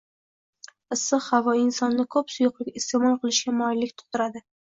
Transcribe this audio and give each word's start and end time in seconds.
Issiq 0.95 1.27
havo 1.33 1.53
insonni 1.63 2.05
ko‘p 2.15 2.33
suyuqlik 2.37 2.81
iste’mol 2.81 3.21
qilishga 3.27 3.55
moyillik 3.61 3.95
tug‘diradi 4.03 4.45